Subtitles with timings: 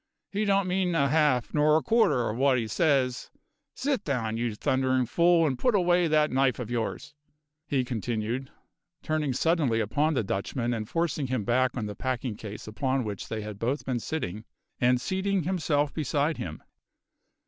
[0.31, 3.29] He don't mean a half nor a quarter of what 'e says
[3.75, 7.13] sit down, you thunderin' fool, and put away that knife of yours,"
[7.67, 8.49] he continued,
[9.03, 13.27] turning suddenly upon the Dutchman and forcing him back on the packing case upon which
[13.29, 14.43] they had both been sitting,
[14.79, 16.63] and seating himself beside him.